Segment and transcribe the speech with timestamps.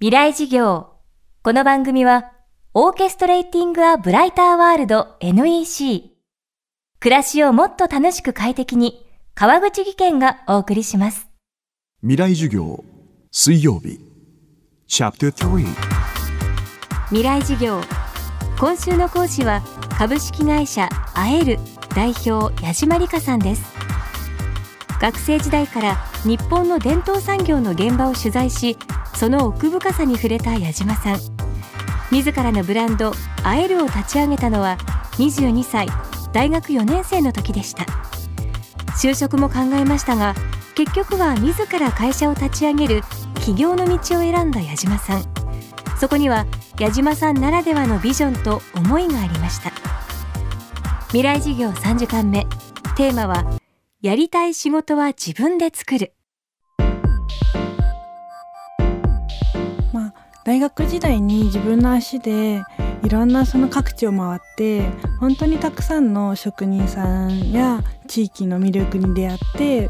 [0.00, 0.90] 未来事業。
[1.42, 2.30] この番組は、
[2.72, 6.12] オーケストレーティング・ア・ブライター・ワールド NEC。
[7.00, 11.26] 暮らしをもっと楽しく快適に、川口義賢がお送りします。
[12.02, 12.84] 未来授業
[13.32, 13.98] 水曜日
[14.86, 15.66] チャプター3
[17.08, 17.80] 未来事業。
[18.60, 19.62] 今週の講師は、
[19.98, 21.58] 株式会社アエル
[21.96, 23.64] 代表矢島理香さんです。
[25.00, 28.78] 学生時代から日本の伝統産業の現場を取材し、
[29.18, 31.18] その奥深さに触れた矢島さん。
[32.12, 33.12] 自らのブランド
[33.42, 34.78] アエルを立ち上げたのは
[35.14, 35.88] 22歳
[36.32, 37.84] 大学4年生の時でした。
[39.02, 40.36] 就職も考えましたが
[40.76, 43.02] 結局は自ら会社を立ち上げる
[43.40, 45.24] 起業の道を選んだ矢島さん。
[45.98, 46.46] そこには
[46.78, 49.72] 矢島さんならではのビジョンと思いがありました。
[51.08, 52.46] 未来事業3時間目。
[52.96, 53.44] テーマは
[54.00, 56.12] やりたい仕事は自分で作る。
[60.48, 62.62] 大学時代に自分の足で
[63.04, 64.80] いろんなその各地を回って
[65.20, 69.80] 本当にたくさんの職人さんや地域の魅力に出会って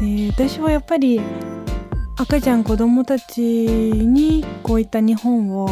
[0.00, 1.20] で私はやっぱり
[2.18, 5.68] 赤ちゃん子供たちにこういった日本を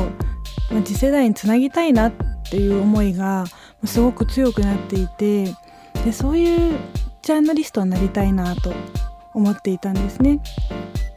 [0.85, 2.13] 次世代につなぎたいなっ
[2.51, 3.47] ていう思いが
[3.87, 5.45] すごく強くなっていて
[6.05, 6.79] でそういう
[7.23, 8.75] ジャーナリストになりたいなと
[9.33, 10.41] 思っていたんですね。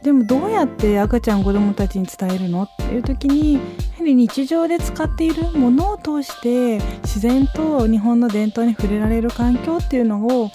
[0.02, 3.60] でもどうやって赤ちゃん子供たちに伝えるのっていう時にや
[3.98, 10.50] はり日常で使っているものを通して自然と日本の伝統に触れられる環境っていうのを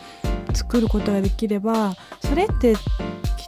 [0.54, 2.80] 作ることができればそれってきっ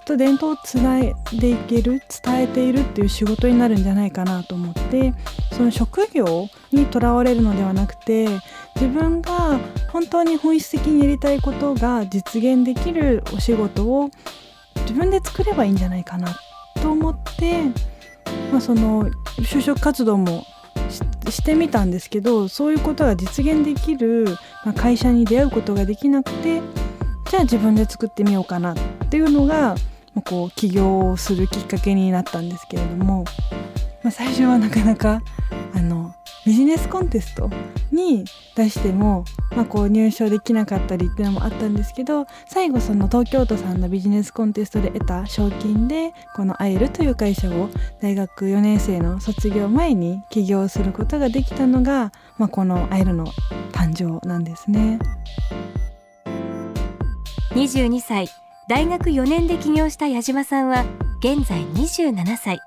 [0.05, 5.13] と伝統をつないでいける伝えているっていう仕事になるんじゃないかなと思って
[5.53, 8.27] その職業にとらわれるのではなくて
[8.75, 9.59] 自分が
[9.91, 14.11] 本当に本質的にやりたいことが実現できるお仕事を
[14.85, 16.39] 自分で作ればいいんじゃないかな
[16.81, 17.63] と思って、
[18.51, 20.45] まあ、その就職活動も
[21.29, 24.25] してみたんですけどそういうことが実現できる、
[24.63, 26.61] まあ、会社に出会うことができなくて
[27.29, 28.77] じゃあ自分で作ってみようかなっ
[29.09, 29.75] ていうのが、
[30.13, 33.25] ま、こう起業をするきっかけになったんですけれども、
[34.03, 35.21] まあ、最初はなかなか
[35.73, 36.04] あの
[36.45, 37.49] ビジネスコンテスト
[37.91, 38.23] に
[38.55, 39.25] 出しても、
[39.55, 47.69] まあ、こう入賞できなかったりっていうのもあったんですけど最後その東京都さんのビジネスコンテストで得た賞金でこのアイルという会社を
[47.99, 53.25] 大学4年生の卒業前に起業することができたのが、まあ、このアイルの
[53.71, 54.99] 誕生なんですね。
[57.55, 58.27] 22歳
[58.67, 60.83] 大学4年で起業した矢島さんは
[61.19, 62.59] 現在27歳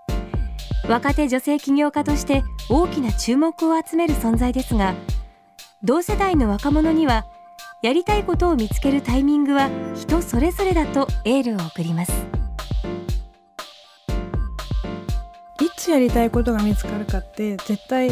[0.88, 4.94] 若手女性起業家として大きな注目を集める存在ですが
[5.82, 7.26] 同世代の若者には
[7.82, 12.12] やりたいことを見つけるタイミングは人それぞれだとエールを送ります
[15.60, 18.10] いつやりたいことが見つかるかって絶対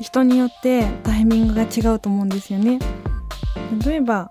[0.00, 2.78] 人によってタイミングが違うと思うんですよね。
[3.84, 4.28] 例えば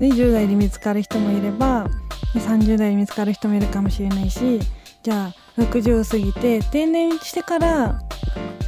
[0.00, 1.86] 20代で見つかる人もいれば
[2.34, 4.60] 30代で見つかる人もいるかもしれないし
[5.02, 8.00] じゃあ60を過ぎて定年してから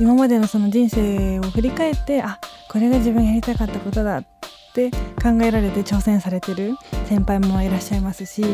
[0.01, 2.39] 今までのその人生を振り返ってあ
[2.69, 4.25] これが自分やりたかったことだっ
[4.75, 6.75] て考えられて挑戦されてる
[7.07, 8.45] 先輩もいらっしゃいますし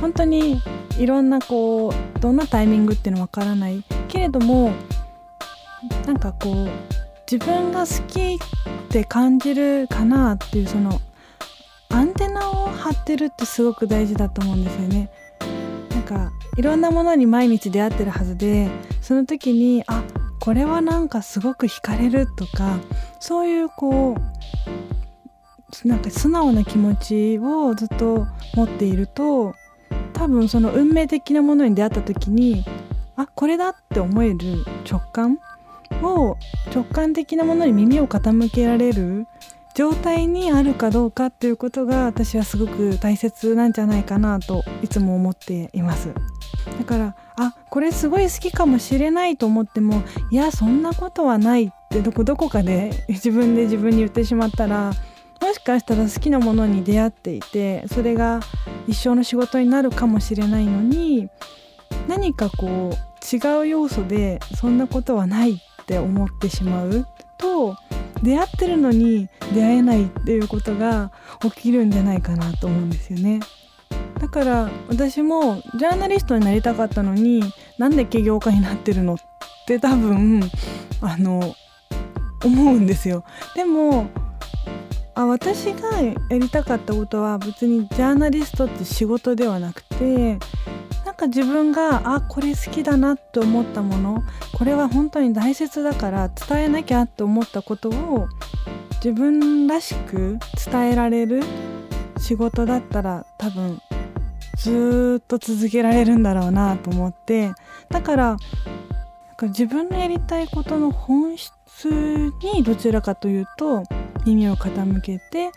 [0.00, 0.60] 本当に
[0.98, 4.72] いろんなこうどんなタイミングっていうのわからないけれども
[6.06, 6.70] なんかこう
[7.30, 11.00] 自分が好きって感じるかなっていうその
[11.90, 15.10] アンテナを張ってるってすごく大事だと思うんですよね。
[15.90, 18.68] なんかいろんなものに毎日出会ってるはずで
[19.00, 20.04] その時にあ
[20.40, 22.78] これはなんかすごく惹かれるとか
[23.18, 24.14] そういうこ
[25.84, 29.54] うなんか素直な気持ちをずっと持っていると
[30.12, 32.62] 多分その運命的なものに出会った時に
[33.16, 34.36] あこれだって思える
[34.86, 35.38] 直感
[36.02, 36.36] を
[36.74, 39.26] 直感的なものに耳を傾けられる
[39.74, 46.12] 状態にあるかどうかっていうことが私はすごく大切なんじゃないかなといつも思っています。
[46.78, 54.92] だからあこれすごい好きかもしれないと思ってもいやそんなことはないってどこどこかで 自分で自分に言ってしまったら
[55.40, 58.40] もしかしたら好きなものに出会っていてそれが
[58.86, 61.28] 一生の仕事になるかもしれないのに
[62.08, 67.06] 何かこう違う要素でそんなことはないって思ってしまう
[67.38, 67.76] と
[68.22, 71.10] 出会ってるのに出会えないっていうことが
[71.40, 73.40] 起きるんじゃないかなと思うんですよね。
[74.20, 77.42] だから私もジャーナリストになりたかったのに
[77.78, 79.16] なんで起業家になってるのっ
[79.66, 80.42] て多分
[81.00, 81.54] あの
[82.44, 83.24] 思うんですよ。
[83.54, 84.08] でも
[85.14, 90.38] あ私がやりたかったことは別にジャーナリストって仕事ではなくて
[91.04, 94.22] なんか自分があこれ好きだなと思ったもの
[94.52, 98.28] これは本当に大切だから伝えなきゃと思ったことを
[99.04, 100.38] 自分らしく
[100.70, 101.42] 伝えられる
[102.18, 103.80] 仕事だったら多分
[104.60, 107.52] ずっと続けられるんだろうなと思って
[107.88, 108.36] だから
[109.42, 111.52] 自分のやりたいことの本質
[112.54, 113.84] にどちらかというと
[114.26, 115.50] 耳を傾けて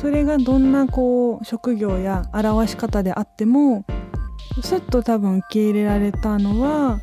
[0.00, 3.84] それがどんなこう職業や表し方であっても
[4.60, 7.00] すっと多分受け入れられたのは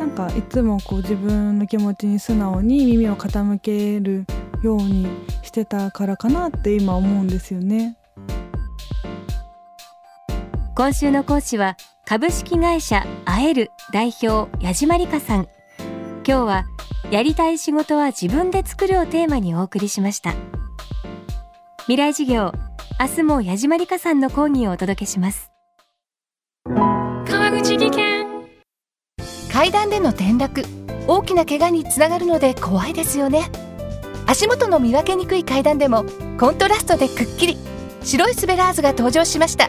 [0.00, 4.26] なんかいつもこう自分の気持ちに素直に耳を傾ける
[4.62, 5.06] ように
[5.44, 7.96] してたからかなって今思うんですよね。
[10.78, 11.76] 今週の講師は
[12.06, 15.48] 株式会社あえる代表矢島理香さん。
[16.24, 16.66] 今日は
[17.10, 20.36] やりたい仕事は自分で作るをテーマにお送りしました。
[21.88, 22.52] 未来授業
[23.00, 25.50] 明日も矢島理香さんの講義をお届けします。
[26.64, 28.26] 川口技研。
[29.52, 30.62] 階段での転落。
[31.08, 33.50] 大きな怪我につながるので怖いですよね。
[34.28, 36.04] 足元の見分けにくい階段でも
[36.38, 37.56] コントラストでくっきり。
[38.04, 39.68] 白いスベラーズが登場しました